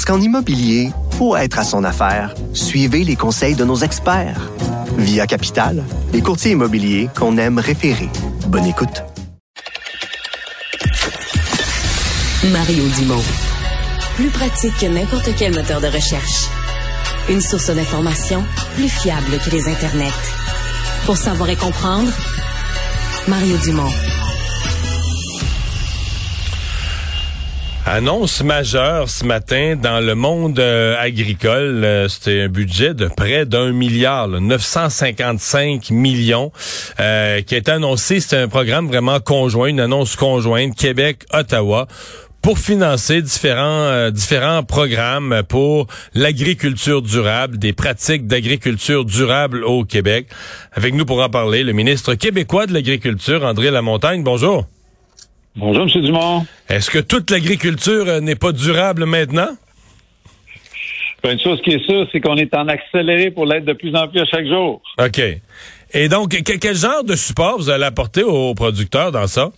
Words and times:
Parce 0.00 0.16
qu'en 0.16 0.24
immobilier, 0.24 0.92
pour 1.18 1.36
être 1.36 1.58
à 1.58 1.62
son 1.62 1.84
affaire, 1.84 2.34
suivez 2.54 3.04
les 3.04 3.16
conseils 3.16 3.54
de 3.54 3.66
nos 3.66 3.76
experts. 3.76 4.50
Via 4.96 5.26
Capital, 5.26 5.84
les 6.14 6.22
courtiers 6.22 6.52
immobiliers 6.52 7.10
qu'on 7.14 7.36
aime 7.36 7.58
référer. 7.58 8.08
Bonne 8.46 8.64
écoute. 8.64 9.02
Mario 12.50 12.82
Dumont. 12.96 13.22
Plus 14.16 14.30
pratique 14.30 14.78
que 14.80 14.86
n'importe 14.86 15.34
quel 15.36 15.54
moteur 15.54 15.82
de 15.82 15.88
recherche. 15.88 16.46
Une 17.28 17.42
source 17.42 17.68
d'information 17.68 18.42
plus 18.76 18.88
fiable 18.88 19.38
que 19.44 19.50
les 19.50 19.68
internets. 19.68 20.08
Pour 21.04 21.18
savoir 21.18 21.50
et 21.50 21.56
comprendre, 21.56 22.10
Mario 23.28 23.58
Dumont. 23.58 24.09
Annonce 27.92 28.44
majeure 28.44 29.10
ce 29.10 29.24
matin 29.24 29.74
dans 29.74 29.98
le 29.98 30.14
monde 30.14 30.60
euh, 30.60 30.94
agricole. 30.96 31.82
Euh, 31.84 32.06
C'était 32.06 32.42
un 32.42 32.48
budget 32.48 32.94
de 32.94 33.08
près 33.08 33.46
d'un 33.46 33.72
milliard, 33.72 34.28
là, 34.28 34.38
955 34.38 35.90
millions 35.90 36.52
euh, 37.00 37.42
qui 37.42 37.56
est 37.56 37.68
annoncé. 37.68 38.20
C'est 38.20 38.36
un 38.36 38.46
programme 38.46 38.86
vraiment 38.86 39.18
conjoint, 39.18 39.66
une 39.66 39.80
annonce 39.80 40.14
conjointe 40.14 40.76
Québec-Ottawa 40.76 41.88
pour 42.42 42.60
financer 42.60 43.22
différents 43.22 43.86
euh, 43.88 44.12
différents 44.12 44.62
programmes 44.62 45.42
pour 45.48 45.88
l'agriculture 46.14 47.02
durable, 47.02 47.58
des 47.58 47.72
pratiques 47.72 48.28
d'agriculture 48.28 49.04
durable 49.04 49.64
au 49.64 49.84
Québec. 49.84 50.28
Avec 50.74 50.94
nous 50.94 51.04
pour 51.04 51.20
en 51.20 51.28
parler, 51.28 51.64
le 51.64 51.72
ministre 51.72 52.14
québécois 52.14 52.66
de 52.66 52.72
l'agriculture, 52.72 53.44
André 53.44 53.72
Lamontagne. 53.72 54.22
Bonjour. 54.22 54.64
Bonjour, 55.56 55.82
M. 55.82 56.02
Dumont. 56.02 56.46
Est-ce 56.68 56.90
que 56.90 56.98
toute 57.00 57.30
l'agriculture 57.30 58.04
euh, 58.06 58.20
n'est 58.20 58.36
pas 58.36 58.52
durable 58.52 59.04
maintenant? 59.04 59.48
Ben, 61.22 61.32
une 61.32 61.40
chose 61.40 61.60
qui 61.62 61.70
est 61.72 61.84
sûre, 61.84 62.06
c'est 62.12 62.20
qu'on 62.20 62.36
est 62.36 62.54
en 62.54 62.66
accéléré 62.68 63.30
pour 63.30 63.44
l'être 63.46 63.64
de 63.64 63.72
plus 63.74 63.94
en 63.94 64.08
plus 64.08 64.20
à 64.20 64.24
chaque 64.26 64.46
jour. 64.46 64.80
OK. 64.98 65.20
Et 65.92 66.08
donc, 66.08 66.30
que- 66.42 66.56
quel 66.56 66.76
genre 66.76 67.04
de 67.04 67.14
support 67.16 67.58
vous 67.58 67.68
allez 67.68 67.84
apporter 67.84 68.22
aux 68.22 68.54
producteurs 68.54 69.12
dans 69.12 69.26
ça? 69.26 69.50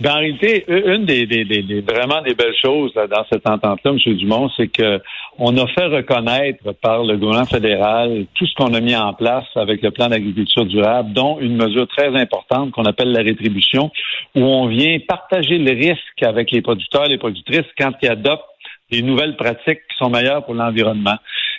Ben, 0.00 0.10
en 0.10 0.14
réalité, 0.18 0.64
une 0.68 1.04
des, 1.04 1.26
des- 1.26 1.44
des- 1.44 1.62
des- 1.62 1.80
vraiment 1.80 2.20
des 2.22 2.34
belles 2.34 2.56
choses 2.60 2.92
là, 2.94 3.06
dans 3.06 3.24
cette 3.30 3.48
entente-là, 3.48 3.92
M. 3.92 4.14
Dumont, 4.16 4.50
c'est 4.56 4.68
que 4.68 5.00
on 5.38 5.56
a 5.56 5.66
fait 5.68 5.86
reconnaître 5.86 6.72
par 6.82 7.04
le 7.04 7.16
gouvernement 7.16 7.46
fédéral 7.46 8.26
tout 8.34 8.46
ce 8.46 8.54
qu'on 8.54 8.74
a 8.74 8.80
mis 8.80 8.96
en 8.96 9.12
place 9.14 9.46
avec 9.54 9.82
le 9.82 9.90
plan 9.92 10.08
d'agriculture 10.08 10.64
durable, 10.66 11.12
dont 11.12 11.38
une 11.40 11.56
mesure 11.56 11.86
très 11.88 12.08
importante 12.16 12.72
qu'on 12.72 12.84
appelle 12.84 13.12
la 13.12 13.22
rétribution, 13.22 13.90
où 14.34 14.40
on 14.42 14.66
vient 14.66 14.98
partager 15.06 15.58
le 15.58 15.70
risque 15.72 16.22
avec 16.22 16.50
les 16.50 16.60
producteurs 16.62 17.06
et 17.06 17.08
les 17.10 17.18
productrices 17.18 17.66
quand 17.78 17.92
ils 18.02 18.08
adoptent 18.10 18.44
des 18.90 19.02
nouvelles 19.02 19.36
pratiques 19.36 19.80
qui 19.90 19.96
sont 19.98 20.10
meilleures 20.10 20.44
pour 20.44 20.54
l'environnement. 20.54 21.16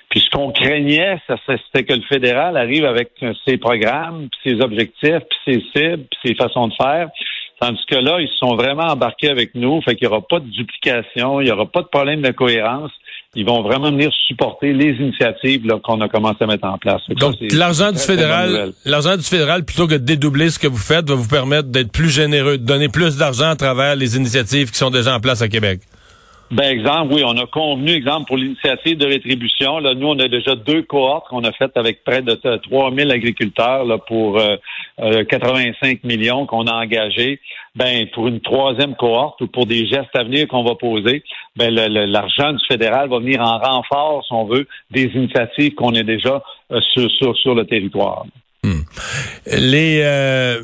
Puis 0.09 0.19
ce 0.21 0.29
qu'on 0.29 0.51
craignait, 0.51 1.17
c'était 1.67 1.83
que 1.83 1.93
le 1.93 2.03
fédéral 2.03 2.55
arrive 2.55 2.85
avec 2.85 3.09
ses 3.45 3.57
programmes, 3.57 4.29
ses 4.43 4.61
objectifs, 4.61 5.19
puis 5.29 5.39
ses 5.45 5.63
cibles, 5.73 6.03
puis 6.11 6.19
ses 6.29 6.35
façons 6.35 6.67
de 6.67 6.73
faire. 6.75 7.09
Tandis 7.59 7.79
que 7.89 7.95
là, 7.95 8.19
ils 8.19 8.27
se 8.27 8.35
sont 8.35 8.55
vraiment 8.55 8.83
embarqués 8.83 9.29
avec 9.29 9.55
nous, 9.55 9.81
fait 9.81 9.95
qu'il 9.95 10.07
n'y 10.07 10.13
aura 10.13 10.25
pas 10.27 10.39
de 10.39 10.47
duplication, 10.47 11.39
il 11.39 11.45
n'y 11.45 11.51
aura 11.51 11.65
pas 11.65 11.81
de 11.81 11.87
problème 11.87 12.21
de 12.21 12.31
cohérence. 12.31 12.91
Ils 13.33 13.45
vont 13.45 13.61
vraiment 13.61 13.91
venir 13.91 14.11
supporter 14.27 14.73
les 14.73 14.91
initiatives 14.91 15.65
qu'on 15.83 16.01
a 16.01 16.09
commencé 16.09 16.37
à 16.41 16.47
mettre 16.47 16.67
en 16.67 16.77
place. 16.77 17.01
Donc, 17.09 17.35
l'argent 17.51 17.91
du 17.91 17.99
fédéral, 17.99 18.73
l'argent 18.85 19.15
du 19.15 19.23
fédéral, 19.23 19.63
plutôt 19.63 19.87
que 19.87 19.93
de 19.93 19.99
dédoubler 19.99 20.49
ce 20.49 20.59
que 20.59 20.67
vous 20.67 20.77
faites, 20.77 21.07
va 21.07 21.15
vous 21.15 21.27
permettre 21.27 21.69
d'être 21.69 21.91
plus 21.91 22.09
généreux, 22.09 22.57
de 22.57 22.65
donner 22.65 22.89
plus 22.89 23.17
d'argent 23.17 23.49
à 23.49 23.55
travers 23.55 23.95
les 23.95 24.15
initiatives 24.17 24.71
qui 24.71 24.77
sont 24.77 24.89
déjà 24.89 25.15
en 25.15 25.19
place 25.19 25.41
à 25.41 25.47
Québec. 25.47 25.79
Ben, 26.51 26.69
exemple, 26.69 27.11
oui, 27.11 27.23
on 27.25 27.35
a 27.37 27.47
convenu, 27.47 27.91
exemple, 27.91 28.27
pour 28.27 28.37
l'initiative 28.37 28.97
de 28.97 29.07
rétribution. 29.07 29.79
Là, 29.79 29.95
nous, 29.95 30.07
on 30.07 30.19
a 30.19 30.27
déjà 30.27 30.55
deux 30.55 30.83
cohortes 30.83 31.27
qu'on 31.27 31.43
a 31.43 31.51
faites 31.51 31.75
avec 31.75 32.03
près 32.03 32.21
de 32.21 32.35
3000 32.35 33.09
agriculteurs 33.09 33.83
là, 33.83 33.97
pour 33.97 34.37
euh, 34.39 34.55
euh, 34.99 35.23
85 35.23 36.03
millions 36.03 36.45
qu'on 36.45 36.67
a 36.67 36.73
engagés. 36.73 37.39
Ben, 37.75 38.07
pour 38.13 38.27
une 38.27 38.41
troisième 38.41 38.95
cohorte 38.95 39.41
ou 39.41 39.47
pour 39.47 39.65
des 39.65 39.87
gestes 39.87 40.15
à 40.15 40.23
venir 40.23 40.47
qu'on 40.47 40.63
va 40.63 40.75
poser, 40.75 41.23
ben, 41.55 41.73
l'argent 41.73 42.53
du 42.53 42.63
fédéral 42.67 43.09
va 43.09 43.19
venir 43.19 43.41
en 43.41 43.57
renfort, 43.57 44.23
si 44.25 44.31
on 44.31 44.45
veut, 44.45 44.67
des 44.91 45.05
initiatives 45.15 45.73
qu'on 45.73 45.95
a 45.95 46.03
déjà 46.03 46.43
euh, 46.71 46.79
sur, 46.81 47.09
sur, 47.09 47.35
sur 47.37 47.55
le 47.55 47.65
territoire. 47.65 48.25
Les, 49.47 50.01
euh, 50.03 50.61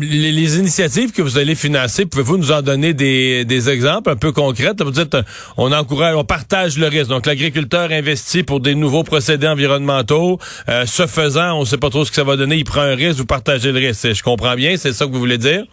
les, 0.00 0.58
initiatives 0.58 1.12
que 1.12 1.22
vous 1.22 1.38
allez 1.38 1.54
financer, 1.54 2.06
pouvez-vous 2.06 2.36
nous 2.36 2.52
en 2.52 2.62
donner 2.62 2.94
des, 2.94 3.70
exemples 3.70 4.10
un 4.10 4.16
peu 4.16 4.32
concrets? 4.32 4.72
Vous 4.78 4.90
dites, 4.90 5.14
euh, 5.14 5.22
on 5.56 5.72
encourage, 5.72 6.16
on 6.16 6.24
partage 6.24 6.78
le 6.78 6.88
risque. 6.88 7.08
Donc, 7.08 7.26
l'agriculteur 7.26 7.90
investit 7.90 8.42
pour 8.42 8.60
des 8.60 8.74
nouveaux 8.74 9.04
procédés 9.04 9.46
environnementaux. 9.46 10.38
Euh, 10.68 10.84
ce 10.86 11.06
faisant, 11.06 11.58
on 11.58 11.60
ne 11.60 11.64
sait 11.64 11.78
pas 11.78 11.90
trop 11.90 12.04
ce 12.04 12.10
que 12.10 12.16
ça 12.16 12.24
va 12.24 12.36
donner. 12.36 12.56
Il 12.56 12.64
prend 12.64 12.82
un 12.82 12.94
risque, 12.94 13.18
vous 13.18 13.26
partagez 13.26 13.72
le 13.72 13.78
risque. 13.78 14.12
Je 14.12 14.22
comprends 14.22 14.54
bien, 14.54 14.76
c'est 14.76 14.92
ça 14.92 15.06
que 15.06 15.12
vous 15.12 15.20
voulez 15.20 15.38
dire? 15.38 15.64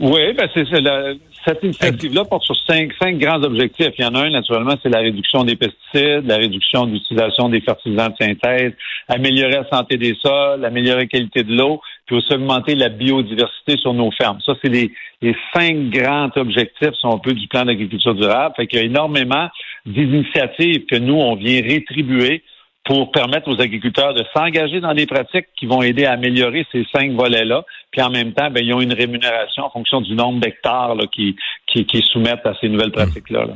Oui, 0.00 0.32
ben 0.36 0.48
c'est 0.54 0.80
la- 0.80 1.14
cette 1.44 1.62
initiative-là 1.62 2.24
porte 2.24 2.44
sur 2.44 2.56
cinq, 2.66 2.92
cinq 3.00 3.18
grands 3.18 3.42
objectifs. 3.42 3.92
Il 3.98 4.04
y 4.04 4.06
en 4.06 4.14
a 4.14 4.24
un, 4.24 4.30
naturellement, 4.30 4.74
c'est 4.82 4.88
la 4.88 5.00
réduction 5.00 5.44
des 5.44 5.56
pesticides, 5.56 6.26
la 6.26 6.36
réduction 6.36 6.86
de 6.86 6.92
l'utilisation 6.92 7.48
des 7.48 7.60
fertilisants 7.60 8.08
de 8.08 8.14
synthèse, 8.20 8.72
améliorer 9.08 9.52
la 9.52 9.68
santé 9.70 9.96
des 9.96 10.14
sols, 10.20 10.64
améliorer 10.64 11.02
la 11.02 11.06
qualité 11.06 11.42
de 11.42 11.54
l'eau, 11.54 11.80
puis 12.06 12.16
aussi 12.16 12.32
augmenter 12.34 12.74
la 12.74 12.88
biodiversité 12.88 13.76
sur 13.76 13.94
nos 13.94 14.10
fermes. 14.10 14.38
Ça, 14.44 14.54
c'est 14.62 14.70
les, 14.70 14.92
les 15.22 15.36
cinq 15.54 15.90
grands 15.90 16.30
objectifs, 16.36 16.94
si 16.98 17.06
on 17.06 17.18
peut, 17.18 17.32
du 17.32 17.46
plan 17.48 17.64
d'agriculture 17.64 18.14
durable. 18.14 18.54
Fait 18.56 18.66
qu'il 18.66 18.78
y 18.78 18.82
a 18.82 18.84
énormément 18.86 19.48
d'initiatives 19.86 20.86
que 20.86 20.96
nous, 20.96 21.16
on 21.16 21.36
vient 21.36 21.60
rétribuer 21.62 22.42
pour 22.84 23.12
permettre 23.12 23.48
aux 23.48 23.60
agriculteurs 23.60 24.14
de 24.14 24.24
s'engager 24.34 24.80
dans 24.80 24.94
des 24.94 25.04
pratiques 25.04 25.48
qui 25.58 25.66
vont 25.66 25.82
aider 25.82 26.06
à 26.06 26.12
améliorer 26.12 26.64
ces 26.72 26.86
cinq 26.90 27.12
volets-là. 27.12 27.64
Puis 27.90 28.02
en 28.02 28.10
même 28.10 28.32
temps, 28.32 28.50
ben, 28.50 28.62
ils 28.64 28.72
ont 28.74 28.80
une 28.80 28.92
rémunération 28.92 29.64
en 29.64 29.70
fonction 29.70 30.00
du 30.00 30.14
nombre 30.14 30.40
d'hectares 30.40 30.94
qui, 31.12 31.36
qui, 31.66 31.86
qui 31.86 32.02
soumettent 32.12 32.46
à 32.46 32.54
ces 32.60 32.68
nouvelles 32.68 32.92
pratiques-là. 32.92 33.46
là. 33.46 33.54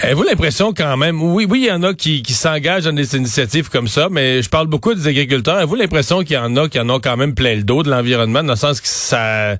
Avez-vous 0.00 0.24
l'impression 0.24 0.72
quand 0.72 0.96
même, 0.96 1.22
oui, 1.22 1.46
oui, 1.48 1.60
il 1.62 1.66
y 1.66 1.72
en 1.72 1.82
a 1.84 1.94
qui, 1.94 2.22
qui 2.22 2.32
s'engagent 2.32 2.84
dans 2.84 2.92
des 2.92 3.16
initiatives 3.16 3.70
comme 3.70 3.86
ça, 3.86 4.08
mais 4.10 4.42
je 4.42 4.50
parle 4.50 4.66
beaucoup 4.66 4.92
des 4.92 5.06
agriculteurs. 5.06 5.56
Avez-vous 5.56 5.76
l'impression 5.76 6.24
qu'il 6.24 6.34
y 6.34 6.38
en 6.38 6.56
a 6.56 6.68
qui 6.68 6.80
en 6.80 6.90
ont 6.90 6.98
quand 6.98 7.16
même 7.16 7.34
plein 7.34 7.54
le 7.54 7.62
dos 7.62 7.84
de 7.84 7.90
l'environnement, 7.90 8.42
dans 8.42 8.54
le 8.54 8.58
sens 8.58 8.80
que 8.80 8.88
ça 8.88 9.56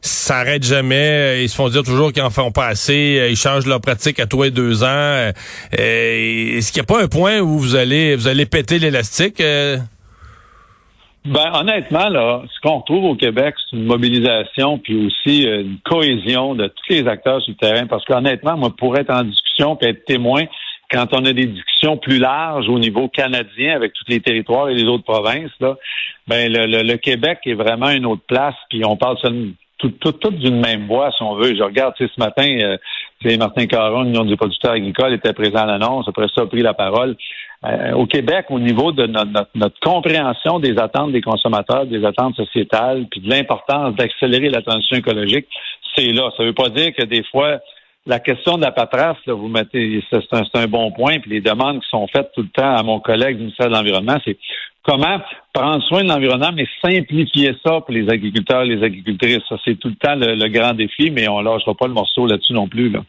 ça 0.00 0.38
arrête 0.38 0.62
jamais, 0.62 1.42
ils 1.42 1.48
se 1.48 1.56
font 1.56 1.68
dire 1.68 1.82
toujours 1.82 2.12
qu'ils 2.12 2.22
en 2.22 2.30
font 2.30 2.52
pas 2.52 2.66
assez, 2.66 3.28
ils 3.30 3.36
changent 3.36 3.66
leur 3.66 3.80
pratique 3.80 4.20
à 4.20 4.26
tous 4.26 4.44
les 4.44 4.50
deux 4.52 4.84
ans. 4.84 4.86
Euh, 4.86 5.32
Est-ce 5.72 6.70
qu'il 6.70 6.80
n'y 6.80 6.84
a 6.84 6.86
pas 6.86 7.02
un 7.02 7.08
point 7.08 7.40
où 7.40 7.58
vous 7.58 7.74
allez 7.74 8.14
vous 8.14 8.28
allez 8.28 8.46
péter 8.46 8.78
l'élastique? 8.78 9.40
Euh? 11.26 11.30
Ben, 11.32 11.52
honnêtement, 11.54 12.08
là, 12.08 12.42
ce 12.52 12.60
qu'on 12.60 12.78
retrouve 12.78 13.04
au 13.04 13.14
Québec, 13.14 13.54
c'est 13.58 13.76
une 13.76 13.84
mobilisation 13.84 14.78
puis 14.78 15.06
aussi 15.06 15.46
euh, 15.48 15.62
une 15.62 15.78
cohésion 15.84 16.54
de 16.54 16.66
tous 16.68 16.92
les 16.92 17.06
acteurs 17.08 17.42
sur 17.42 17.52
le 17.52 17.56
terrain. 17.56 17.86
Parce 17.86 18.04
qu'honnêtement, 18.04 18.56
moi, 18.56 18.70
pour 18.76 18.96
être 18.96 19.10
en 19.10 19.24
discussion 19.24 19.76
puis 19.76 19.88
être 19.90 20.04
témoin, 20.04 20.44
quand 20.90 21.08
on 21.12 21.24
a 21.26 21.32
des 21.34 21.46
discussions 21.46 21.98
plus 21.98 22.18
larges 22.18 22.68
au 22.68 22.78
niveau 22.78 23.08
canadien 23.08 23.76
avec 23.76 23.92
tous 23.92 24.04
les 24.08 24.20
territoires 24.20 24.70
et 24.70 24.74
les 24.74 24.84
autres 24.84 25.04
provinces, 25.04 25.50
là, 25.60 25.76
ben 26.26 26.50
le, 26.50 26.66
le- 26.66 26.82
le 26.82 26.96
Québec 26.96 27.40
est 27.44 27.52
vraiment 27.54 27.90
une 27.90 28.06
autre 28.06 28.22
place. 28.26 28.54
Puis 28.70 28.82
on 28.86 28.96
parle 28.96 29.18
seulement 29.18 29.52
tout, 29.76 29.90
tout, 29.90 30.12
tout 30.12 30.30
d'une 30.30 30.60
même 30.60 30.86
voix, 30.86 31.10
si 31.12 31.22
on 31.22 31.34
veut. 31.34 31.54
Je 31.54 31.62
regarde, 31.62 31.94
tu 31.96 32.06
sais, 32.06 32.12
ce 32.12 32.18
matin, 32.20 32.48
euh, 32.62 32.78
tu 33.20 33.28
sais, 33.30 33.36
Martin 33.36 33.66
Caron, 33.66 34.02
l'Union 34.02 34.24
des 34.24 34.36
producteurs 34.36 34.72
agricoles, 34.72 35.12
était 35.12 35.32
présent 35.32 35.58
à 35.60 35.66
l'annonce. 35.66 36.08
Après 36.08 36.26
ça, 36.34 36.42
a 36.42 36.46
pris 36.46 36.62
la 36.62 36.74
parole. 36.74 37.16
Euh, 37.66 37.92
au 37.94 38.06
Québec, 38.06 38.46
au 38.50 38.60
niveau 38.60 38.92
de 38.92 39.06
notre, 39.06 39.30
notre- 39.32 39.50
notre 39.56 39.80
compréhension 39.80 40.60
des 40.60 40.78
attentes 40.78 41.10
des 41.10 41.20
consommateurs, 41.20 41.86
des 41.86 42.04
attentes 42.04 42.36
sociétales, 42.36 43.06
puis 43.10 43.20
de 43.20 43.28
l'importance 43.28 43.96
d'accélérer 43.96 44.48
la 44.48 44.62
transition 44.62 44.96
écologique, 44.96 45.46
c'est 45.96 46.12
là. 46.12 46.30
Ça 46.36 46.44
ne 46.44 46.48
veut 46.48 46.54
pas 46.54 46.68
dire 46.68 46.94
que 46.94 47.02
des 47.04 47.24
fois, 47.24 47.58
la 48.06 48.20
question 48.20 48.56
de 48.58 48.62
la 48.62 48.70
paperasse, 48.70 49.16
là, 49.26 49.34
vous 49.34 49.48
mettez, 49.48 50.02
c'est 50.08 50.32
un, 50.32 50.42
un 50.54 50.66
bon 50.68 50.92
point, 50.92 51.18
puis 51.18 51.32
les 51.32 51.40
demandes 51.40 51.80
qui 51.82 51.88
sont 51.90 52.06
faites 52.06 52.30
tout 52.32 52.42
le 52.42 52.48
temps 52.48 52.76
à 52.76 52.82
mon 52.84 53.00
collègue 53.00 53.36
du 53.36 53.42
ministère 53.42 53.66
de 53.68 53.72
l'Environnement, 53.74 54.18
c'est 54.24 54.38
comment 54.82 55.20
prendre 55.52 55.82
soin 55.82 56.04
de 56.04 56.08
l'environnement, 56.08 56.50
mais 56.54 56.66
simplifier 56.80 57.54
ça 57.66 57.80
pour 57.80 57.90
les 57.90 58.08
agriculteurs 58.08 58.64
les 58.64 58.82
agricultrices. 58.84 59.42
Ça, 59.48 59.56
c'est 59.64 59.74
tout 59.78 59.88
le 59.88 59.96
temps 59.96 60.14
le, 60.14 60.34
le 60.36 60.48
grand 60.48 60.74
défi, 60.74 61.10
mais 61.10 61.28
on 61.28 61.40
lâchera 61.40 61.74
pas 61.74 61.88
le 61.88 61.92
morceau 61.92 62.24
là-dessus 62.26 62.52
non 62.52 62.68
plus. 62.68 62.88
Là. 62.88 63.00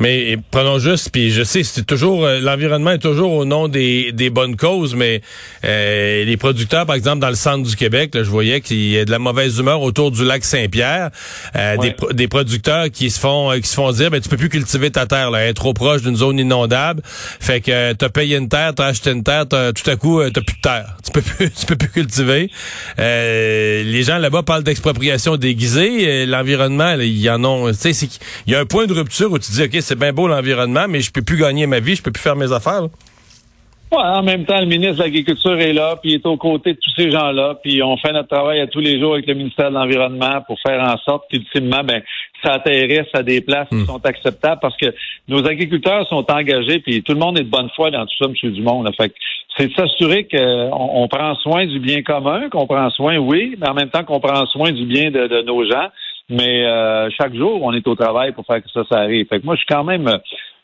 Mais 0.00 0.38
prenons 0.50 0.78
juste, 0.78 1.10
puis 1.12 1.30
je 1.30 1.42
sais, 1.42 1.62
c'est 1.62 1.84
toujours 1.84 2.24
euh, 2.24 2.40
l'environnement 2.40 2.92
est 2.92 2.98
toujours 2.98 3.32
au 3.32 3.44
nom 3.44 3.68
des, 3.68 4.12
des 4.12 4.30
bonnes 4.30 4.56
causes, 4.56 4.94
mais 4.94 5.20
euh, 5.64 6.24
les 6.24 6.36
producteurs, 6.38 6.86
par 6.86 6.96
exemple, 6.96 7.18
dans 7.18 7.28
le 7.28 7.34
centre 7.34 7.68
du 7.68 7.76
Québec, 7.76 8.14
là, 8.14 8.22
je 8.22 8.30
voyais 8.30 8.62
qu'il 8.62 8.82
y 8.90 8.98
a 8.98 9.04
de 9.04 9.10
la 9.10 9.18
mauvaise 9.18 9.58
humeur 9.58 9.82
autour 9.82 10.10
du 10.10 10.24
lac 10.24 10.42
Saint-Pierre, 10.42 11.10
euh, 11.54 11.76
des, 11.76 11.94
des, 12.12 12.28
producteurs 12.28 12.90
qui 12.90 13.10
se 13.10 13.20
font 13.20 13.50
qui 13.60 13.68
se 13.68 13.74
font 13.74 13.92
dire, 13.92 14.10
ben 14.10 14.22
tu 14.22 14.30
peux 14.30 14.38
plus 14.38 14.48
cultiver 14.48 14.90
ta 14.90 15.04
terre, 15.04 15.30
là, 15.30 15.40
elle 15.40 15.50
est 15.50 15.54
trop 15.54 15.74
proche 15.74 16.00
d'une 16.00 16.16
zone 16.16 16.38
inondable, 16.38 17.02
fait 17.04 17.60
que 17.60 17.92
t'as 17.92 18.08
payé 18.08 18.38
une 18.38 18.48
terre, 18.48 18.74
t'as 18.74 18.86
acheté 18.86 19.10
une 19.10 19.22
terre, 19.22 19.46
tout 19.48 19.90
à 19.90 19.96
coup 19.96 20.22
t'as 20.30 20.40
plus 20.40 20.56
de 20.56 20.62
terre, 20.62 20.96
tu 21.04 21.12
peux 21.12 21.20
plus, 21.36 21.50
tu 21.50 21.66
peux 21.66 21.76
plus 21.76 21.90
cultiver. 21.90 22.50
les 22.96 24.02
gens 24.02 24.16
là-bas 24.16 24.44
parlent 24.44 24.64
d'expropriation 24.64 25.36
déguisée, 25.36 26.24
l'environnement, 26.24 26.94
il 26.98 27.18
y 27.18 27.28
en 27.28 27.44
ont, 27.44 27.70
tu 27.70 27.92
sais, 27.92 28.08
il 28.46 28.52
y 28.52 28.56
a 28.56 28.60
un 28.60 28.66
point 28.66 28.86
de 28.86 28.94
rupture 28.94 29.30
où 29.30 29.38
tu 29.38 29.52
dis, 29.52 29.62
ok, 29.64 29.82
c'est 29.90 29.98
bien 29.98 30.12
beau 30.12 30.28
l'environnement, 30.28 30.86
mais 30.88 31.00
je 31.00 31.10
peux 31.10 31.22
plus 31.22 31.36
gagner 31.36 31.66
ma 31.66 31.80
vie, 31.80 31.96
je 31.96 32.02
peux 32.02 32.12
plus 32.12 32.22
faire 32.22 32.36
mes 32.36 32.52
affaires. 32.52 32.82
Ouais, 33.90 33.98
en 33.98 34.22
même 34.22 34.44
temps, 34.44 34.60
le 34.60 34.66
ministre 34.66 34.98
de 34.98 35.02
l'Agriculture 35.02 35.58
est 35.58 35.72
là, 35.72 35.96
puis 36.00 36.12
il 36.12 36.14
est 36.14 36.26
aux 36.26 36.36
côtés 36.36 36.74
de 36.74 36.78
tous 36.78 36.92
ces 36.96 37.10
gens-là, 37.10 37.56
puis 37.60 37.82
on 37.82 37.96
fait 37.96 38.12
notre 38.12 38.28
travail 38.28 38.60
à 38.60 38.68
tous 38.68 38.78
les 38.78 39.00
jours 39.00 39.14
avec 39.14 39.26
le 39.26 39.34
ministère 39.34 39.70
de 39.70 39.74
l'Environnement 39.74 40.42
pour 40.46 40.60
faire 40.60 40.80
en 40.80 40.96
sorte 40.98 41.24
qu'ultimement, 41.28 41.82
ben, 41.82 42.00
ça 42.40 42.52
atterrisse 42.52 43.08
à 43.14 43.24
des 43.24 43.40
places 43.40 43.68
qui 43.68 43.74
hmm. 43.78 43.86
sont 43.86 44.06
acceptables 44.06 44.60
parce 44.62 44.76
que 44.76 44.94
nos 45.26 45.44
agriculteurs 45.44 46.06
sont 46.06 46.24
engagés, 46.30 46.78
puis 46.78 47.02
tout 47.02 47.14
le 47.14 47.18
monde 47.18 47.36
est 47.36 47.42
de 47.42 47.50
bonne 47.50 47.68
foi 47.74 47.90
dans 47.90 48.06
tout 48.06 48.14
ça, 48.16 48.26
M. 48.26 48.52
Dumont. 48.52 48.84
Là. 48.84 48.92
Fait 48.96 49.12
c'est 49.58 49.66
de 49.66 49.74
s'assurer 49.74 50.28
qu'on 50.28 50.70
on 50.72 51.08
prend 51.08 51.34
soin 51.34 51.66
du 51.66 51.80
bien 51.80 52.02
commun, 52.02 52.48
qu'on 52.48 52.68
prend 52.68 52.90
soin, 52.90 53.16
oui, 53.16 53.56
mais 53.60 53.68
en 53.68 53.74
même 53.74 53.90
temps 53.90 54.04
qu'on 54.04 54.20
prend 54.20 54.46
soin 54.46 54.70
du 54.70 54.84
bien 54.84 55.10
de, 55.10 55.26
de 55.26 55.42
nos 55.42 55.64
gens. 55.68 55.88
Mais 56.30 56.64
euh, 56.64 57.10
chaque 57.16 57.34
jour, 57.34 57.60
on 57.62 57.72
est 57.72 57.86
au 57.86 57.94
travail 57.94 58.32
pour 58.32 58.46
faire 58.46 58.62
que 58.62 58.70
ça, 58.70 58.82
ça 58.90 59.00
arrive. 59.00 59.26
Fait 59.26 59.40
que 59.40 59.44
moi, 59.44 59.56
je 59.56 59.60
suis 59.60 59.68
quand 59.68 59.84
même 59.84 60.08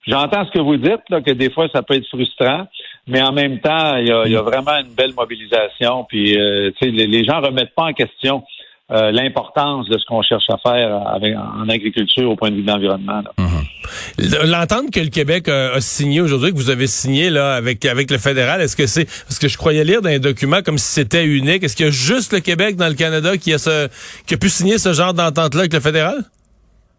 J'entends 0.06 0.46
ce 0.46 0.52
que 0.52 0.60
vous 0.60 0.76
dites, 0.76 1.02
là, 1.10 1.20
que 1.20 1.32
des 1.32 1.50
fois 1.50 1.66
ça 1.74 1.82
peut 1.82 1.94
être 1.94 2.06
frustrant, 2.06 2.68
mais 3.08 3.20
en 3.22 3.32
même 3.32 3.58
temps, 3.58 3.96
il 3.96 4.06
y 4.06 4.36
a, 4.36 4.42
vraiment 4.42 4.78
une 4.78 4.94
belle 4.94 5.12
mobilisation. 5.14 6.04
Puis, 6.08 6.38
euh, 6.38 6.70
les, 6.80 7.08
les 7.08 7.24
gens 7.24 7.40
remettent 7.40 7.74
pas 7.74 7.86
en 7.86 7.92
question 7.92 8.44
euh, 8.92 9.10
l'importance 9.10 9.88
de 9.88 9.98
ce 9.98 10.04
qu'on 10.04 10.22
cherche 10.22 10.44
à 10.48 10.58
faire 10.58 11.08
avec, 11.08 11.34
en 11.36 11.68
agriculture 11.68 12.30
au 12.30 12.36
point 12.36 12.50
de 12.50 12.56
vue 12.56 12.62
de 12.62 12.70
l'environnement. 12.70 13.22
Mhm. 13.36 14.46
L'entente 14.48 14.92
que 14.92 15.00
le 15.00 15.08
Québec 15.08 15.48
a, 15.48 15.80
signé 15.80 16.20
aujourd'hui, 16.20 16.52
que 16.52 16.56
vous 16.56 16.70
avez 16.70 16.86
signé 16.86 17.30
là 17.30 17.54
avec 17.54 17.84
avec 17.84 18.10
le 18.10 18.18
fédéral, 18.18 18.60
est-ce 18.60 18.76
que 18.76 18.86
c'est 18.86 19.04
parce 19.04 19.38
que 19.38 19.48
je 19.48 19.58
croyais 19.58 19.84
lire 19.84 20.02
dans 20.02 20.10
un 20.10 20.18
document 20.18 20.62
comme 20.62 20.78
si 20.78 20.92
c'était 20.92 21.24
unique, 21.24 21.64
est-ce 21.64 21.76
qu'il 21.76 21.86
y 21.86 21.88
a 21.88 21.92
juste 21.92 22.32
le 22.32 22.40
Québec 22.40 22.76
dans 22.76 22.88
le 22.88 22.94
Canada 22.94 23.36
qui 23.36 23.52
a 23.52 23.58
ce 23.58 23.88
qui 24.26 24.34
a 24.34 24.36
pu 24.36 24.48
signer 24.48 24.78
ce 24.78 24.92
genre 24.92 25.14
d'entente 25.14 25.54
là 25.54 25.60
avec 25.60 25.72
le 25.72 25.80
fédéral? 25.80 26.24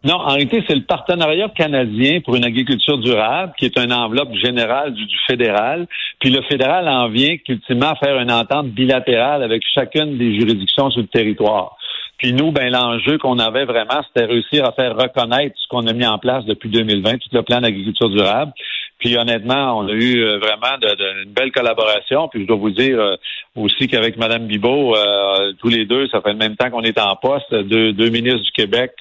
Non, 0.03 0.15
en 0.15 0.27
réalité, 0.27 0.63
c'est 0.67 0.75
le 0.75 0.83
partenariat 0.83 1.49
canadien 1.49 2.21
pour 2.21 2.35
une 2.35 2.45
agriculture 2.45 2.99
durable, 2.99 3.51
qui 3.57 3.65
est 3.65 3.77
une 3.77 3.91
enveloppe 3.91 4.33
générale 4.35 4.93
du, 4.93 5.05
fédéral. 5.27 5.87
Puis 6.19 6.29
le 6.29 6.41
fédéral 6.43 6.87
en 6.87 7.09
vient 7.09 7.35
ultimement 7.47 7.95
faire 7.95 8.19
une 8.19 8.31
entente 8.31 8.67
bilatérale 8.67 9.41
avec 9.41 9.63
chacune 9.73 10.17
des 10.17 10.39
juridictions 10.39 10.91
sur 10.91 11.01
le 11.01 11.07
territoire. 11.07 11.76
Puis 12.17 12.33
nous, 12.33 12.51
ben 12.51 12.71
l'enjeu 12.71 13.17
qu'on 13.17 13.37
avait 13.37 13.65
vraiment, 13.65 14.01
c'était 14.07 14.25
réussir 14.25 14.65
à 14.65 14.71
faire 14.71 14.95
reconnaître 14.95 15.55
ce 15.57 15.67
qu'on 15.67 15.85
a 15.87 15.93
mis 15.93 16.05
en 16.05 16.17
place 16.17 16.45
depuis 16.45 16.69
2020, 16.69 17.17
tout 17.19 17.29
le 17.31 17.43
plan 17.43 17.61
d'agriculture 17.61 18.09
durable. 18.09 18.53
Puis 18.99 19.15
honnêtement, 19.15 19.77
on 19.77 19.87
a 19.87 19.91
eu 19.91 20.23
euh, 20.23 20.39
vraiment 20.39 20.77
de, 20.81 21.23
une 21.23 21.31
belle 21.31 21.51
collaboration. 21.51 22.27
Puis 22.29 22.41
je 22.41 22.47
dois 22.47 22.55
vous 22.55 22.71
dire 22.71 22.99
euh, 22.99 23.15
aussi 23.55 23.87
qu'avec 23.87 24.17
Mme 24.17 24.47
Bibot, 24.47 24.95
euh, 24.95 25.53
tous 25.59 25.69
les 25.69 25.85
deux, 25.85 26.07
ça 26.07 26.21
fait 26.21 26.31
le 26.31 26.39
même 26.39 26.55
temps 26.55 26.71
qu'on 26.71 26.81
est 26.81 26.99
en 26.99 27.15
poste, 27.15 27.53
deux, 27.53 27.93
deux 27.93 28.09
ministres 28.09 28.41
du 28.41 28.51
Québec, 28.51 28.93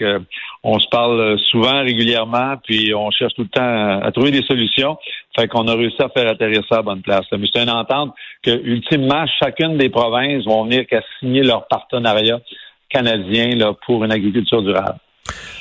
on 0.63 0.79
se 0.79 0.89
parle 0.89 1.39
souvent, 1.51 1.83
régulièrement, 1.83 2.57
puis 2.63 2.93
on 2.95 3.11
cherche 3.11 3.35
tout 3.35 3.43
le 3.43 3.49
temps 3.49 4.01
à, 4.03 4.13
trouver 4.13 4.31
des 4.31 4.43
solutions. 4.43 4.99
Fait 5.39 5.49
qu'on 5.49 5.67
a 5.69 5.75
réussi 5.75 6.01
à 6.03 6.09
faire 6.09 6.29
atterrir 6.29 6.63
ça 6.69 6.79
à 6.79 6.83
bonne 6.83 7.03
place. 7.03 7.25
Mais 7.33 7.47
c'est 7.53 7.63
une 7.63 7.71
entente 7.71 8.15
que, 8.43 8.51
ultimement, 8.51 9.25
chacune 9.43 9.79
des 9.79 9.89
provinces 9.89 10.45
vont 10.45 10.65
venir 10.65 10.87
qu'à 10.87 11.03
signer 11.21 11.43
leur 11.43 11.67
partenariat 11.69 12.41
canadien 12.88 13.56
là, 13.56 13.75
pour 13.87 14.05
une 14.05 14.12
agriculture 14.12 14.62
durable. 14.62 14.99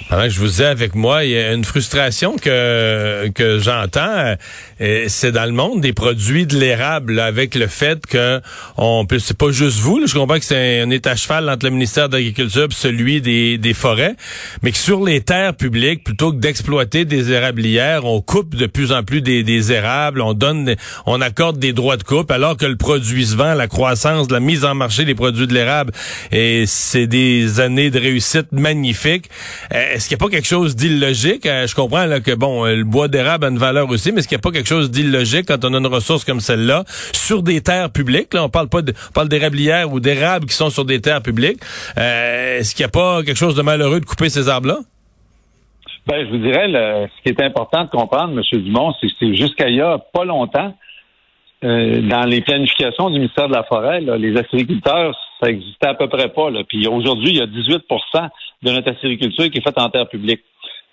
Pendant 0.09 0.23
que 0.23 0.29
je 0.29 0.39
vous 0.39 0.61
ai 0.61 0.65
avec 0.65 0.93
moi, 0.93 1.25
il 1.25 1.31
y 1.31 1.37
a 1.37 1.53
une 1.53 1.65
frustration 1.65 2.35
que 2.35 3.27
que 3.33 3.59
j'entends, 3.59 4.35
euh, 4.81 5.05
c'est 5.07 5.31
dans 5.31 5.45
le 5.45 5.51
monde 5.51 5.81
des 5.81 5.93
produits 5.93 6.45
de 6.45 6.57
l'érable, 6.57 7.19
avec 7.19 7.55
le 7.55 7.67
fait 7.67 8.05
que 8.05 8.39
on 8.77 9.05
peut, 9.05 9.19
c'est 9.19 9.37
pas 9.37 9.51
juste 9.51 9.79
vous, 9.79 9.99
là, 9.99 10.05
je 10.05 10.13
comprends 10.13 10.37
que 10.37 10.45
c'est 10.45 10.81
un, 10.81 10.89
état 10.89 11.15
cheval 11.15 11.49
entre 11.49 11.65
le 11.65 11.71
ministère 11.71 12.07
de 12.09 12.17
l'Agriculture 12.17 12.65
et 12.65 12.73
celui 12.73 13.21
des, 13.21 13.57
des 13.57 13.73
forêts, 13.73 14.15
mais 14.61 14.71
que 14.71 14.77
sur 14.77 15.03
les 15.03 15.21
terres 15.21 15.55
publiques, 15.55 16.03
plutôt 16.03 16.31
que 16.31 16.37
d'exploiter 16.37 17.05
des 17.05 17.31
érablières, 17.31 18.05
on 18.05 18.21
coupe 18.21 18.55
de 18.55 18.67
plus 18.67 18.91
en 18.91 19.03
plus 19.03 19.21
des, 19.21 19.43
des 19.43 19.71
érables, 19.71 20.21
on 20.21 20.33
donne, 20.33 20.75
on 21.05 21.19
accorde 21.19 21.57
des 21.57 21.73
droits 21.73 21.97
de 21.97 22.03
coupe, 22.03 22.31
alors 22.31 22.57
que 22.57 22.65
le 22.65 22.75
produit 22.75 23.25
se 23.25 23.35
vend, 23.35 23.55
la 23.55 23.67
croissance, 23.67 24.29
la 24.29 24.39
mise 24.39 24.65
en 24.65 24.75
marché 24.75 25.03
des 25.05 25.15
produits 25.15 25.47
de 25.47 25.53
l'érable, 25.53 25.93
et 26.31 26.65
c'est 26.67 27.07
des 27.07 27.59
années 27.59 27.89
de 27.89 27.99
réussite 27.99 28.51
magnifiques. 28.51 29.29
Euh, 29.85 29.95
est-ce 29.95 30.07
qu'il 30.07 30.17
n'y 30.17 30.23
a 30.23 30.25
pas 30.25 30.31
quelque 30.31 30.47
chose 30.47 30.75
d'illogique? 30.75 31.45
Euh, 31.45 31.67
je 31.67 31.75
comprends 31.75 32.05
que 32.23 32.35
bon, 32.35 32.65
euh, 32.65 32.75
le 32.75 32.83
bois 32.83 33.07
d'érable 33.07 33.45
a 33.45 33.49
une 33.49 33.57
valeur 33.57 33.89
aussi, 33.89 34.11
mais 34.11 34.19
est-ce 34.19 34.27
qu'il 34.27 34.37
n'y 34.37 34.41
a 34.41 34.43
pas 34.43 34.51
quelque 34.51 34.67
chose 34.67 34.91
d'illogique 34.91 35.45
quand 35.47 35.63
on 35.65 35.73
a 35.73 35.77
une 35.77 35.87
ressource 35.87 36.23
comme 36.23 36.39
celle-là 36.39 36.83
sur 37.13 37.43
des 37.43 37.61
terres 37.61 37.91
publiques? 37.91 38.33
Là, 38.33 38.43
on 38.43 38.49
parle 38.49 38.69
pas 38.69 38.81
de, 38.81 38.93
parle 39.13 39.29
d'érablières 39.29 39.91
ou 39.91 39.99
d'érables 39.99 40.45
qui 40.45 40.55
sont 40.55 40.69
sur 40.69 40.85
des 40.85 41.01
terres 41.01 41.21
publiques. 41.21 41.59
est-ce 41.97 42.75
qu'il 42.75 42.83
n'y 42.83 42.87
a 42.87 42.91
pas 42.91 43.23
quelque 43.23 43.37
chose 43.37 43.55
de 43.55 43.61
malheureux 43.61 43.99
de 43.99 44.05
couper 44.05 44.29
ces 44.29 44.49
arbres-là? 44.49 44.79
Ben, 46.07 46.23
je 46.25 46.31
vous 46.31 46.37
dirais, 46.37 46.67
ce 46.71 47.23
qui 47.23 47.29
est 47.29 47.41
important 47.41 47.85
de 47.85 47.89
comprendre, 47.89 48.33
M. 48.37 48.61
Dumont, 48.61 48.93
c'est 49.01 49.07
que 49.19 49.33
jusqu'à 49.33 49.69
il 49.69 49.77
y 49.77 49.81
a 49.81 49.97
pas 49.97 50.23
longtemps, 50.23 50.75
dans 51.63 52.25
les 52.27 52.41
planifications 52.41 53.09
du 53.09 53.17
ministère 53.17 53.47
de 53.47 53.53
la 53.53 53.63
Forêt, 53.63 53.99
les 54.01 54.37
agriculteurs, 54.37 55.17
ça 55.45 55.51
existait 55.51 55.87
à 55.87 55.93
peu 55.93 56.07
près 56.09 56.29
pas. 56.29 56.49
Là. 56.49 56.63
Puis 56.67 56.87
aujourd'hui, 56.87 57.29
il 57.29 57.37
y 57.37 57.41
a 57.41 57.45
18% 57.45 58.29
de 58.63 58.71
notre 58.71 58.91
acériculture 58.91 59.49
qui 59.49 59.59
est 59.59 59.61
faite 59.61 59.79
en 59.79 59.89
terre 59.89 60.07
publique. 60.07 60.41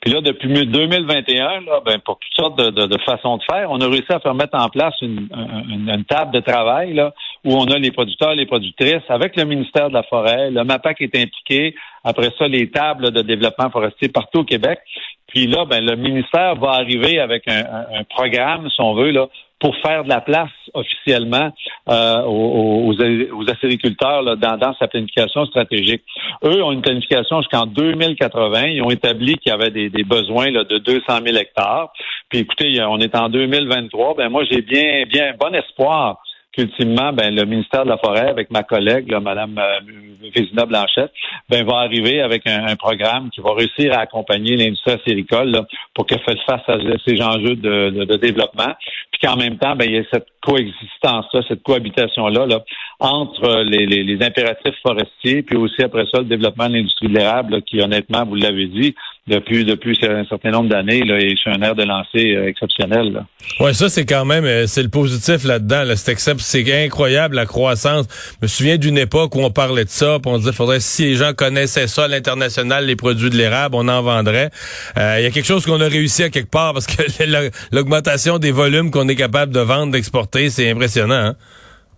Puis 0.01 0.13
là, 0.13 0.21
depuis 0.21 0.49
2021, 0.49 1.61
là, 1.61 1.81
ben, 1.87 2.01
pour 2.01 2.19
toutes 2.19 2.35
sortes 2.35 2.59
de, 2.59 2.87
de, 2.87 2.99
façons 3.03 3.37
de 3.37 3.43
faire, 3.49 3.71
on 3.71 3.81
a 3.81 3.87
réussi 3.87 4.13
à 4.13 4.19
faire 4.19 4.35
mettre 4.35 4.59
en 4.59 4.69
place 4.69 4.95
une, 5.01 5.29
une, 5.71 6.05
table 6.05 6.33
de 6.33 6.41
travail 6.41 6.93
là, 6.93 7.15
où 7.45 7.55
on 7.55 7.67
a 7.67 7.79
les 7.79 7.93
producteurs, 7.93 8.35
les 8.35 8.47
productrices, 8.47 9.09
avec 9.09 9.37
le 9.37 9.45
ministère 9.45 9.91
de 9.91 9.95
la 9.95 10.03
Forêt, 10.03 10.51
le 10.51 10.65
MAPAC 10.65 11.03
est 11.03 11.17
impliqué, 11.17 11.77
après 12.03 12.31
ça, 12.37 12.49
les 12.49 12.69
tables 12.69 13.13
de 13.13 13.23
développement 13.23 13.71
forestier 13.71 14.09
partout 14.09 14.41
au 14.41 14.45
Québec. 14.45 14.81
Puis 15.29 15.47
là, 15.47 15.67
ben, 15.67 15.85
le 15.85 15.95
ministère 15.95 16.57
va 16.57 16.71
arriver 16.73 17.21
avec 17.21 17.47
un, 17.47 17.63
un 18.01 18.03
programme, 18.03 18.69
si 18.71 18.81
on 18.81 18.95
veut, 18.95 19.13
là, 19.13 19.29
pour 19.61 19.77
faire 19.77 20.03
de 20.03 20.09
la 20.09 20.21
place 20.21 20.51
officiellement 20.75 21.53
euh, 21.93 22.23
aux, 22.23 22.95
aux, 22.95 23.51
acériculteurs 23.51 24.37
dans, 24.37 24.75
sa 24.79 24.89
planification 24.89 25.45
stratégique. 25.47 26.03
Eux 26.43 26.63
ont 26.63 26.73
une 26.73 26.81
planification 26.81 27.43
jusqu'en 27.43 27.67
2080. 27.67 28.63
Ils 28.69 28.83
ont 28.83 28.91
établi 28.91 29.37
qu'il 29.37 29.51
y 29.51 29.55
avait 29.55 29.71
des, 29.71 29.91
besoins 30.05 30.51
de 30.51 30.79
200 30.79 31.03
000 31.25 31.37
hectares. 31.37 31.93
Puis 32.31 32.41
écoutez, 32.41 32.83
on 32.83 32.99
est 32.99 33.15
en 33.15 33.29
2023. 33.29 34.15
Ben 34.17 34.31
moi, 34.31 34.43
j'ai 34.51 34.63
bien, 34.63 35.05
bien 35.07 35.35
bon 35.39 35.55
espoir 35.55 36.19
qu'ultimement, 36.53 37.13
ben, 37.13 37.35
le 37.35 37.45
ministère 37.45 37.85
de 37.85 37.89
la 37.89 37.97
Forêt, 37.97 38.29
avec 38.29 38.51
ma 38.51 38.63
collègue, 38.63 39.11
là, 39.11 39.21
Mme 39.21 39.59
euh, 39.59 40.67
Blanchette, 40.67 41.13
ben, 41.49 41.65
va 41.65 41.79
arriver 41.79 42.21
avec 42.21 42.47
un, 42.47 42.77
programme 42.77 43.31
qui 43.31 43.41
va 43.41 43.55
réussir 43.55 43.93
à 43.97 44.01
accompagner 44.01 44.57
l'industrie 44.57 44.93
acéricole 44.93 45.61
pour 45.95 46.07
qu'elle 46.07 46.21
fasse 46.21 46.41
face 46.47 46.69
à 46.69 46.79
ces 47.07 47.23
enjeux 47.23 47.57
de, 47.57 48.05
de 48.05 48.17
développement 48.17 48.75
qu'en 49.21 49.37
même 49.37 49.59
temps, 49.59 49.77
ben, 49.77 49.85
il 49.85 49.97
y 49.97 49.99
a 49.99 50.03
cette 50.13 50.27
coexistence-là, 50.43 51.43
cette 51.49 51.63
cohabitation-là 51.63 52.47
là, 52.47 52.61
entre 52.99 53.63
les, 53.63 53.87
les, 53.87 54.25
impératifs 54.25 54.75
forestiers, 54.83 55.43
puis 55.43 55.57
aussi 55.57 55.83
après 55.83 56.05
ça, 56.13 56.19
le 56.19 56.25
développement 56.25 56.69
de 56.69 56.75
l'industrie 56.75 57.09
de 57.09 57.15
l'érable, 57.15 57.63
qui 57.63 57.81
honnêtement, 57.81 58.25
vous 58.25 58.35
l'avez 58.35 58.67
dit, 58.67 58.95
depuis 59.29 59.65
depuis 59.65 59.97
un 60.03 60.25
certain 60.25 60.51
nombre 60.51 60.69
d'années, 60.69 61.05
là, 61.05 61.19
et 61.19 61.37
sur 61.37 61.53
un 61.53 61.63
air 61.63 61.77
de 61.77 61.85
lancer 61.85 62.35
euh, 62.35 62.49
exceptionnel. 62.49 63.25
Oui, 63.61 63.73
ça 63.73 63.89
c'est 63.89 64.05
quand 64.05 64.25
même 64.25 64.45
euh, 64.45 64.67
c'est 64.67 64.83
le 64.83 64.89
positif 64.89 65.45
là-dedans. 65.45 65.85
Là, 65.85 65.95
c'est 65.97 66.85
incroyable 66.85 67.37
la 67.37 67.47
croissance. 67.47 68.07
Je 68.41 68.47
me 68.47 68.49
souviens 68.49 68.79
d'une 68.79 68.99
époque 68.99 69.37
où 69.37 69.41
on 69.41 69.51
parlait 69.51 69.85
de 69.85 69.91
ça, 69.91 70.19
puis 70.21 70.33
on 70.33 70.39
disait 70.39 70.53
faudrait 70.53 70.81
si 70.81 71.05
les 71.05 71.15
gens 71.15 71.35
connaissaient 71.35 71.87
ça 71.87 72.05
à 72.05 72.09
l'international, 72.09 72.85
les 72.87 72.97
produits 72.97 73.31
de 73.31 73.37
l'érable, 73.37 73.77
on 73.79 73.87
en 73.87 74.03
vendrait. 74.03 74.51
Euh, 74.97 75.17
il 75.21 75.23
y 75.23 75.27
a 75.27 75.31
quelque 75.31 75.47
chose 75.47 75.65
qu'on 75.67 75.81
a 75.81 75.89
réussi 75.89 76.25
à 76.25 76.31
quelque 76.31 76.51
part 76.51 76.73
parce 76.73 76.89
que 76.89 77.03
l'augmentation 77.73 78.39
des 78.39 78.51
volumes 78.51 78.91
qu'on 78.91 79.02
est 79.09 79.17
capable 79.17 79.53
de 79.53 79.61
vendre, 79.61 79.93
d'exporter, 79.93 80.51
c'est 80.51 80.71
impressionnant. 80.71 81.15
Hein? 81.15 81.35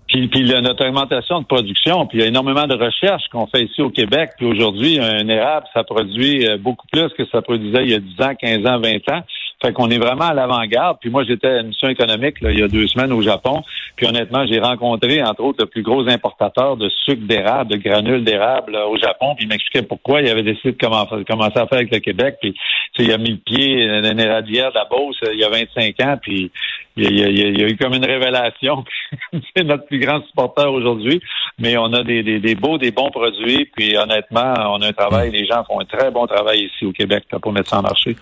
Puis, 0.08 0.28
puis 0.28 0.44
notre 0.44 0.86
augmentation 0.86 1.40
de 1.40 1.46
production, 1.46 2.06
puis 2.06 2.18
il 2.18 2.20
y 2.20 2.24
a 2.24 2.28
énormément 2.28 2.66
de 2.66 2.74
recherches 2.74 3.24
qu'on 3.32 3.46
fait 3.46 3.64
ici 3.64 3.80
au 3.80 3.90
Québec. 3.90 4.30
Puis 4.36 4.46
aujourd'hui, 4.46 5.00
un 5.00 5.26
érable, 5.28 5.66
ça 5.72 5.82
produit 5.82 6.46
euh, 6.46 6.58
beaucoup 6.58 6.86
plus 6.92 7.08
que 7.16 7.24
ça 7.26 7.40
produisait 7.40 7.84
il 7.84 7.90
y 7.90 7.94
a 7.94 8.00
10 8.00 8.20
ans, 8.20 8.34
15 8.38 8.58
ans, 8.66 8.80
20 8.80 9.16
ans. 9.16 9.22
Fait 9.64 9.72
qu'on 9.72 9.88
est 9.88 9.98
vraiment 9.98 10.26
à 10.26 10.34
l'avant-garde. 10.34 10.98
Puis 11.00 11.08
moi, 11.08 11.24
j'étais 11.24 11.48
à 11.48 11.60
une 11.60 11.68
mission 11.68 11.88
économique 11.88 12.36
il 12.42 12.58
y 12.58 12.62
a 12.62 12.68
deux 12.68 12.86
semaines 12.86 13.12
au 13.12 13.22
Japon. 13.22 13.62
Puis 13.96 14.06
honnêtement, 14.06 14.46
j'ai 14.46 14.58
rencontré, 14.58 15.22
entre 15.22 15.42
autres, 15.42 15.64
le 15.64 15.66
plus 15.66 15.82
gros 15.82 16.06
importateur 16.06 16.76
de 16.76 16.90
sucre 17.06 17.26
d'érable, 17.26 17.70
de 17.70 17.78
granules 17.78 18.24
d'érable 18.24 18.76
au 18.76 18.98
Japon. 18.98 19.34
Puis 19.34 19.46
il 19.46 19.48
m'expliquait 19.48 19.86
pourquoi 19.86 20.20
il 20.20 20.28
avait 20.28 20.42
décidé 20.42 20.72
de 20.72 20.76
commencer, 20.76 21.58
à 21.58 21.66
faire 21.66 21.78
avec 21.78 21.90
le 21.90 22.00
Québec. 22.00 22.36
Puis 22.42 22.54
il 22.98 23.10
a 23.10 23.16
mis 23.16 23.30
le 23.30 23.38
pied 23.38 24.02
dans 24.02 24.18
éradière 24.18 24.68
de 24.68 24.74
la 24.74 24.84
Beauce 24.84 25.16
il 25.32 25.40
y 25.40 25.44
a 25.44 25.48
25 25.48 26.00
ans. 26.00 26.18
Puis 26.20 26.50
il 26.98 27.18
y 27.18 27.62
a, 27.62 27.66
eu 27.66 27.76
comme 27.78 27.94
une 27.94 28.04
révélation. 28.04 28.84
C'est 29.56 29.64
notre 29.64 29.86
plus 29.86 29.98
grand 29.98 30.22
supporter 30.26 30.70
aujourd'hui. 30.70 31.22
Mais 31.58 31.78
on 31.78 31.90
a 31.94 32.04
des, 32.04 32.54
beaux, 32.54 32.76
des 32.76 32.90
bons 32.90 33.10
produits. 33.10 33.64
Puis 33.74 33.96
honnêtement, 33.96 34.52
on 34.58 34.82
a 34.82 34.88
un 34.88 34.92
travail. 34.92 35.30
Les 35.30 35.46
gens 35.46 35.64
font 35.64 35.80
un 35.80 35.86
très 35.86 36.10
bon 36.10 36.26
travail 36.26 36.64
ici 36.64 36.84
au 36.84 36.92
Québec 36.92 37.24
pour 37.40 37.50
mettre 37.50 37.70
ça 37.70 37.78
en 37.78 37.82
marché. 37.82 38.14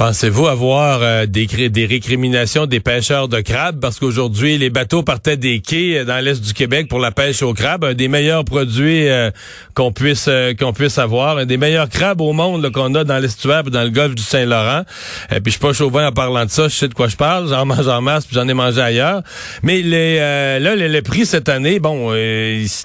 Pensez-vous 0.00 0.46
avoir 0.46 1.00
euh, 1.02 1.26
des, 1.26 1.68
des 1.68 1.84
récriminations 1.84 2.64
des 2.64 2.80
pêcheurs 2.80 3.28
de 3.28 3.42
crabes? 3.42 3.80
Parce 3.80 3.98
qu'aujourd'hui, 3.98 4.56
les 4.56 4.70
bateaux 4.70 5.02
partaient 5.02 5.36
des 5.36 5.60
quais 5.60 5.98
euh, 5.98 6.04
dans 6.06 6.24
l'est 6.24 6.40
du 6.42 6.54
Québec 6.54 6.88
pour 6.88 7.00
la 7.00 7.10
pêche 7.10 7.42
au 7.42 7.52
crabe, 7.52 7.84
un 7.84 7.92
des 7.92 8.08
meilleurs 8.08 8.46
produits 8.46 9.10
euh, 9.10 9.30
qu'on 9.74 9.92
puisse 9.92 10.30
qu'on 10.58 10.72
puisse 10.72 10.96
avoir, 10.96 11.36
un 11.36 11.44
des 11.44 11.58
meilleurs 11.58 11.90
crabes 11.90 12.22
au 12.22 12.32
monde 12.32 12.72
qu'on 12.72 12.94
a 12.94 13.04
dans 13.04 13.18
l'estuaire 13.18 13.62
dans 13.64 13.82
le 13.82 13.90
golfe 13.90 14.14
du 14.14 14.22
Saint-Laurent. 14.22 14.84
Et 15.30 15.40
puis 15.42 15.52
je 15.52 15.58
suis 15.58 15.60
pas 15.60 15.74
chauvin 15.74 16.08
en 16.08 16.12
parlant 16.12 16.46
de 16.46 16.50
ça, 16.50 16.68
je 16.68 16.74
sais 16.74 16.88
de 16.88 16.94
quoi 16.94 17.08
je 17.08 17.16
parle, 17.16 17.50
j'en 17.50 17.66
mange 17.66 17.86
en 17.86 18.00
masse 18.00 18.24
puis 18.24 18.36
j'en 18.36 18.48
ai 18.48 18.54
mangé 18.54 18.80
ailleurs. 18.80 19.20
Mais 19.62 19.82
les 19.82 20.16
là, 20.16 20.76
les, 20.76 21.02
prix 21.02 21.26
cette 21.26 21.50
année, 21.50 21.78
bon, 21.78 22.10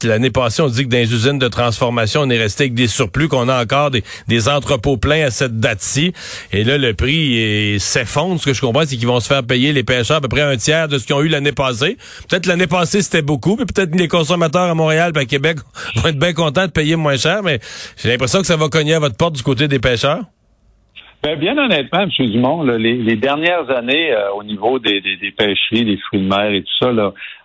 l'année 0.04 0.32
passée, 0.32 0.62
on 0.62 0.68
dit 0.68 0.84
que 0.84 0.90
dans 0.90 0.98
les 0.98 1.14
usines 1.14 1.40
de 1.40 1.48
transformation, 1.48 2.24
on 2.24 2.30
est 2.30 2.38
resté 2.38 2.66
avec 2.66 2.74
des 2.74 2.88
surplus, 2.88 3.30
qu'on 3.30 3.48
a 3.48 3.62
encore 3.62 3.90
des, 3.90 4.04
des 4.28 4.50
entrepôts 4.50 4.98
pleins 4.98 5.26
à 5.26 5.32
cette 5.32 5.62
date-ci. 5.62 6.12
Et 6.52 6.66
là, 6.66 6.78
le 6.78 6.94
prix 6.94 7.05
prix 7.06 7.80
s'effondre. 7.80 8.40
Ce 8.40 8.46
que 8.46 8.54
je 8.54 8.62
comprends, 8.62 8.84
c'est 8.86 8.98
qu'ils 8.98 9.08
vont 9.08 9.20
se 9.20 9.28
faire 9.28 9.46
payer 9.46 9.74
les 9.74 9.84
pêcheurs 9.84 10.18
à 10.18 10.22
peu 10.22 10.28
près 10.28 10.42
un 10.42 10.58
tiers 10.58 10.88
de 10.88 10.98
ce 10.98 11.06
qu'ils 11.06 11.16
ont 11.16 11.22
eu 11.22 11.28
l'année 11.28 11.52
passée. 11.52 11.98
Peut-être 12.28 12.48
l'année 12.48 12.68
passée, 12.68 13.02
c'était 13.02 13.22
beaucoup, 13.22 13.56
puis 13.56 13.66
peut-être 13.66 13.96
les 13.96 14.08
consommateurs 14.08 14.64
à 14.64 14.74
Montréal 14.74 15.12
et 15.16 15.20
à 15.20 15.26
Québec 15.26 15.58
vont 15.96 16.10
être 16.10 16.20
bien 16.20 16.34
contents 16.34 16.66
de 16.66 16.72
payer 16.72 16.96
moins 16.96 17.18
cher, 17.18 17.44
mais 17.44 17.60
j'ai 17.98 18.10
l'impression 18.10 18.40
que 18.40 18.48
ça 18.48 18.58
va 18.58 18.70
cogner 18.70 18.96
à 18.96 19.00
votre 19.00 19.18
porte 19.18 19.36
du 19.36 19.44
côté 19.44 19.68
des 19.68 19.80
pêcheurs. 19.80 20.22
Ben, 21.22 21.40
bien 21.40 21.58
honnêtement, 21.58 22.02
M. 22.02 22.10
Dumont, 22.32 22.64
les, 22.64 23.16
dernières 23.16 23.70
années 23.70 24.12
euh, 24.12 24.32
au 24.38 24.44
niveau 24.44 24.80
des, 24.80 25.02
pêcheries, 25.38 25.86
des 25.86 25.98
fruits 25.98 26.22
de 26.22 26.28
mer 26.28 26.52
et 26.52 26.62
tout 26.62 26.86
ça, 26.86 26.92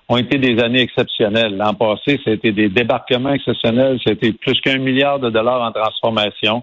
ont 0.09 0.17
été 0.17 0.39
des 0.39 0.63
années 0.63 0.83
exceptionnelles. 0.83 1.57
L'an 1.57 1.75
passé, 1.75 2.21
c'était 2.25 2.53
des 2.53 2.69
débarquements 2.69 3.33
exceptionnels, 3.33 3.99
c'était 4.05 4.33
plus 4.33 4.61
qu'un 4.61 4.79
milliard 4.79 5.19
de 5.19 5.31
dollars 5.31 5.63
en 5.63 5.73
transformation. 5.73 6.63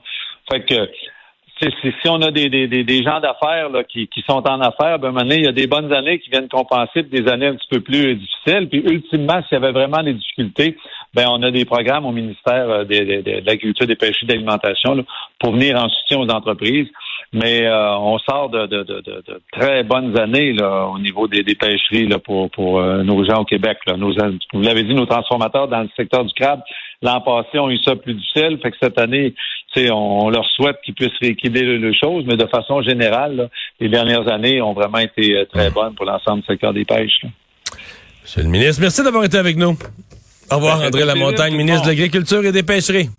Fait 0.51 0.61
que 0.61 0.75
si 1.59 2.09
on 2.09 2.21
a 2.21 2.31
des, 2.31 2.49
des, 2.49 2.67
des 2.67 3.03
gens 3.03 3.19
d'affaires 3.19 3.69
qui, 3.89 4.07
qui 4.07 4.21
sont 4.21 4.47
en 4.47 4.61
affaires, 4.61 4.99
ben 4.99 5.11
maintenant, 5.11 5.35
il 5.35 5.45
y 5.45 5.47
a 5.47 5.51
des 5.51 5.67
bonnes 5.67 5.91
années 5.91 6.19
qui 6.19 6.29
viennent 6.29 6.47
compenser 6.47 7.03
des 7.03 7.27
années 7.27 7.47
un 7.47 7.55
petit 7.55 7.67
peu 7.69 7.79
plus 7.81 8.15
difficiles. 8.15 8.69
Puis 8.69 8.79
ultimement, 8.79 9.41
s'il 9.43 9.53
y 9.53 9.63
avait 9.63 9.71
vraiment 9.71 10.03
des 10.03 10.13
difficultés, 10.13 10.77
ben 11.13 11.25
on 11.29 11.41
a 11.41 11.51
des 11.51 11.65
programmes 11.65 12.05
au 12.05 12.11
ministère 12.11 12.69
euh, 12.69 12.83
de, 12.83 13.45
l'Agriculture, 13.45 13.87
des 13.87 13.95
pêcheries, 13.95 14.27
de 14.27 14.33
l'alimentation 14.33 15.03
pour 15.39 15.53
venir 15.53 15.75
en 15.81 15.89
soutien 15.89 16.19
aux 16.19 16.29
entreprises. 16.29 16.87
Mais 17.33 17.65
euh, 17.65 17.97
on 17.97 18.17
sort 18.19 18.49
de, 18.49 18.67
de, 18.67 18.83
de, 18.83 19.41
très 19.51 19.83
bonnes 19.83 20.17
années 20.17 20.53
là, 20.53 20.85
au 20.85 20.97
niveau 20.97 21.27
des, 21.27 21.43
des 21.43 21.55
pêcheries 21.55 22.07
là, 22.07 22.19
pour, 22.19 22.49
pour 22.51 22.79
euh, 22.79 23.03
nos 23.03 23.25
gens 23.25 23.41
au 23.41 23.45
Québec. 23.45 23.79
Là. 23.85 23.95
Vous 23.95 24.61
l'avez 24.61 24.83
dit, 24.83 24.93
nos 24.93 25.05
transformateurs 25.05 25.67
dans 25.67 25.81
le 25.81 25.89
secteur 25.97 26.23
du 26.23 26.33
crabe, 26.33 26.61
l'an 27.01 27.19
passé, 27.19 27.59
ont 27.59 27.69
eu 27.69 27.77
ça 27.79 27.95
plus 27.95 28.13
difficile. 28.13 28.59
Fait 28.61 28.71
que 28.71 28.77
cette 28.81 28.97
année, 28.97 29.33
on, 29.91 30.29
leur 30.29 30.45
souhaite 30.55 30.77
qu'ils 30.83 30.93
puissent 30.93 31.17
rééquilibrer 31.21 31.77
les 31.77 31.97
choses, 31.97 32.23
mais 32.25 32.35
de 32.35 32.47
façon 32.47 32.81
générale, 32.81 33.49
les 33.79 33.89
dernières 33.89 34.27
années 34.27 34.61
ont 34.61 34.73
vraiment 34.73 34.99
été 34.99 35.35
euh, 35.35 35.45
très 35.45 35.69
bonnes 35.69 35.93
pour 35.95 36.05
l'ensemble 36.05 36.41
du 36.41 36.47
secteur 36.47 36.73
des 36.73 36.85
pêches. 36.85 37.21
Monsieur 38.23 38.43
le 38.43 38.49
ministre, 38.49 38.81
merci 38.81 39.03
d'avoir 39.03 39.23
été 39.23 39.37
avec 39.37 39.57
nous. 39.57 39.77
Au 40.51 40.55
revoir, 40.55 40.79
ben, 40.79 40.87
André 40.87 41.05
Lamontagne, 41.05 41.55
ministre 41.55 41.83
de 41.83 41.89
l'Agriculture 41.89 42.45
et 42.45 42.51
des 42.51 42.63
Pêcheries. 42.63 43.09